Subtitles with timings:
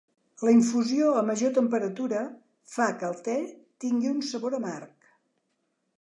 [0.45, 2.23] La infusió a major temperatura
[2.77, 3.37] fa que el te
[3.85, 5.13] tingui un sabor amarg.